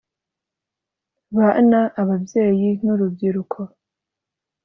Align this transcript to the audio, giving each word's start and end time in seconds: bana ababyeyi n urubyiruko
bana 1.35 1.79
ababyeyi 2.01 2.69
n 2.83 2.85
urubyiruko 2.93 3.59